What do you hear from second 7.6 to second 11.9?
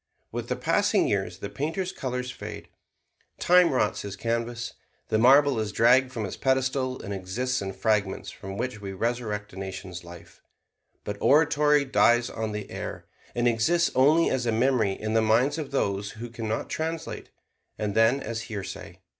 in fragments from which we resurrect a nation's life; but oratory